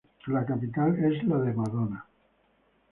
La 0.25 0.43
capital 0.43 0.97
es 1.05 1.23
la 1.25 1.37
de 1.37 1.53
Madona. 1.53 2.07